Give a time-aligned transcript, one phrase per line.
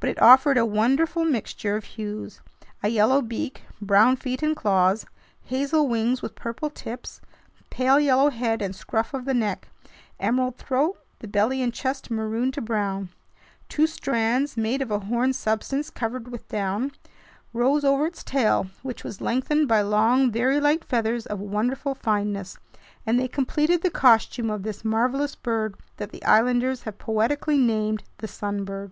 [0.00, 2.40] But it offered a wonderful mixture of hues:
[2.82, 5.06] a yellow beak, brown feet and claws,
[5.44, 7.20] hazel wings with purple tips,
[7.70, 9.68] pale yellow head and scruff of the neck,
[10.18, 13.10] emerald throat, the belly and chest maroon to brown.
[13.68, 16.90] Two strands, made of a horn substance covered with down,
[17.52, 22.58] rose over its tail, which was lengthened by long, very light feathers of wonderful fineness,
[23.06, 28.02] and they completed the costume of this marvelous bird that the islanders have poetically named
[28.18, 28.90] "the sun bird."